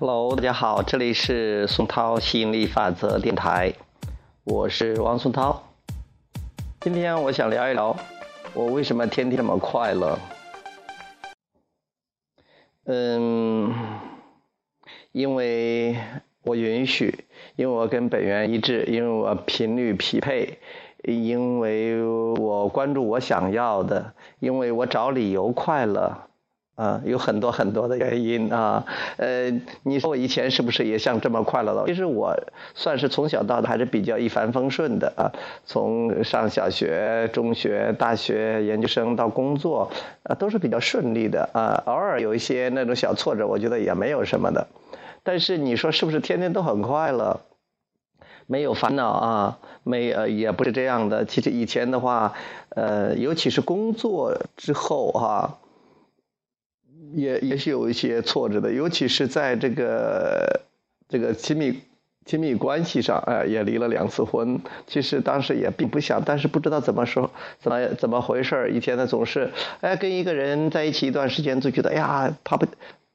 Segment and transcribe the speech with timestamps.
[0.00, 3.74] Hello，大家好，这里是宋涛吸引力法则电台，
[4.44, 5.62] 我是王松涛。
[6.80, 7.94] 今天我想聊一聊，
[8.54, 10.18] 我为什么天天这么快乐。
[12.86, 13.74] 嗯，
[15.12, 15.98] 因为
[16.44, 17.26] 我允许，
[17.56, 20.60] 因为我跟本源一致，因为我频率匹配，
[21.04, 26.29] 因为我关注我想要的，因为我找理由快乐。
[26.80, 28.86] 啊，有很多很多的原因啊，
[29.18, 29.50] 呃，
[29.82, 31.84] 你说我以前是不是也像这么快乐的？
[31.86, 32.34] 其实我
[32.74, 35.30] 算是从小到大还是比较一帆风顺的啊，
[35.66, 39.90] 从上小学、中学、大学、研究生到工作，
[40.22, 41.82] 啊，都是比较顺利的啊。
[41.84, 44.66] 偶尔有一些那种小挫折，我觉得也没有什么的。
[45.22, 47.40] 但是你说是不是天天都很快乐？
[48.46, 49.58] 没有烦恼啊？
[49.84, 51.26] 没呃，也不是这样的。
[51.26, 52.32] 其实以前的话，
[52.70, 55.58] 呃，尤其是工作之后哈。
[57.14, 60.60] 也也是有一些挫折的，尤其是在这个
[61.08, 61.80] 这个亲密
[62.24, 64.60] 亲密关系上，哎，也离了两次婚。
[64.86, 72.66] 其实当时也并不想，但是不知道怎么说，怎么怎么回事以前呢总是哎跟一个人在一起一段时间，就觉得哎呀，怕不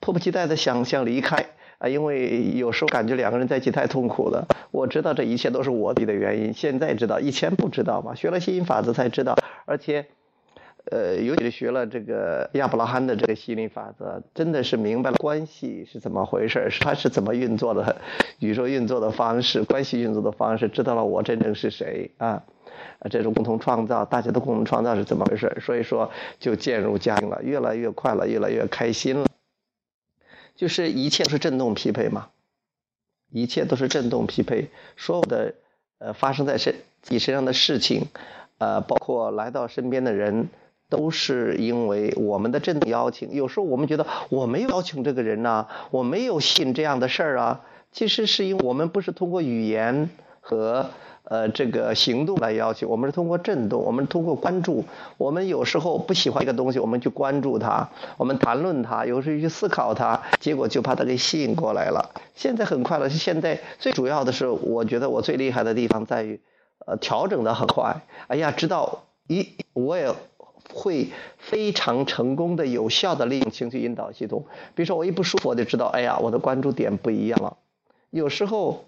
[0.00, 1.46] 迫不及待的想想离开
[1.78, 4.46] 啊，因为有时候感觉两个人在一起太痛苦了。
[4.70, 10.06] 我知道这一切都是我自己的原因，现在知道，以前不知道嘛，学了吸引法则才知道，而且。
[10.90, 18.00] 呃，尤其是学了这个亚伯拉罕的这个吸引力法则，真的是明白了关系是怎么回事，是它是怎么运作的，
[18.40, 22.42] 宇宙运作的方式，关系运作的方式，知道了我真正是谁啊，
[23.08, 25.58] 这种共同创造，大家的共同创造是怎么回事？
[25.60, 26.10] 所以说
[26.40, 29.26] 就渐入佳境了，越来越快了，越来越开心了，
[30.56, 32.30] 就是一切都是振动匹配嘛，
[33.30, 35.54] 一切都是振动匹配，所有的
[35.98, 38.08] 呃发生在身自己身上的事情，
[38.58, 40.48] 呃，包括来到身边的人。
[40.90, 47.60] 都是因为我们的震动邀请，有时候我们觉得我没有邀请这个人呐，我没有信这样的事儿啊。
[47.92, 50.10] 其实是因为我们不是通过语言
[50.40, 50.90] 和
[51.24, 54.84] 呃这个行动来邀请，我们是通过震动，我们通过关注。
[55.16, 62.10] 我们有时候不喜欢一个东西，我们去关注它，我们谈论它，有时候去思考它，结果就把它给吸引过来了。
[62.34, 66.40] 现在很快乐，现在最主要的是，我觉得我最厉害的地方在于，
[66.86, 68.02] 呃，调整的很快。
[68.28, 70.12] 哎呀，知道一我也。
[70.72, 71.08] 会
[71.38, 74.46] 非常成功的、有效的利用情绪引导系统。
[74.74, 77.56] 比如说，我一不舒服，我就知道，哎呀，我的关注点不一样了。
[78.10, 78.84] 有时候，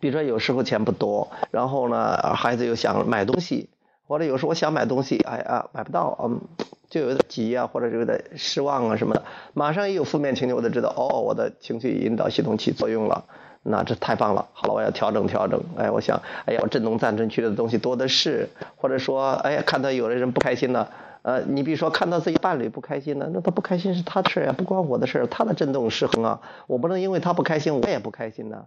[0.00, 3.68] 比如说有时候钱不多，然后呢，孩子又想买东西，
[4.06, 6.40] 或者有时候我想买东西，哎呀，买不到，嗯，
[6.88, 13.24] 就有点急啊，或者有点失望啊什么的，马上一有负面情绪，我就知道，哦，我的情绪引导系统起作用了。
[13.68, 15.60] 那这太棒了，好了，我要调整调整。
[15.76, 20.88] 哎，我想，哎呀，我震动赞成区的东西多的是，或者说，哎呀，看到有的人不开心了，
[21.22, 28.66] 呃，你比如说看到自己伴侣不开心了，那他不开心是他的事呀，不关我的事他的震动失衡啊，我不能因为他不开心，我也不开心呢。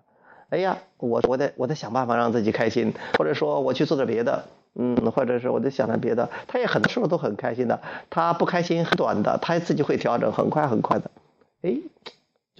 [0.49, 4.43] 哎呀，我我得我得想办法让自己开心，或者说我去做点别的，
[4.75, 6.29] 嗯，或者是我得想点别的。
[6.47, 11.09] 他也很多时候都很开心的，他不开心很短的，他自己会调整，很快很快的，
[11.61, 11.77] 哎。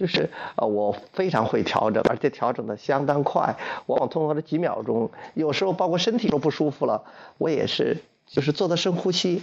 [0.00, 5.10] 就是呃，我非常会调整，而且调整的相当快，往往通过了几秒钟。
[5.34, 7.04] 有时候包括身体都不舒服了，
[7.36, 9.42] 我也是，就是做的深呼吸，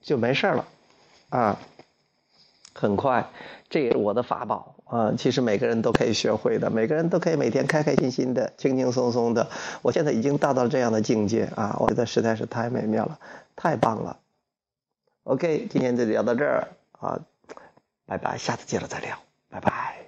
[0.00, 0.68] 就没事了，
[1.30, 1.58] 啊，
[2.74, 3.28] 很快，
[3.68, 5.14] 这也是我的法宝啊。
[5.18, 9.48] 其实每个人都可以学会的，每个人都可以每天开开心心的、轻轻松松的。
[9.82, 13.18] 我现在已经达到这样的境界啊，我觉得实在是太美妙了，
[13.56, 14.20] 太棒了。
[15.24, 17.18] OK，今天就聊到这儿啊，
[18.06, 19.25] 拜拜，下次接着再聊。
[19.56, 20.05] 拜拜。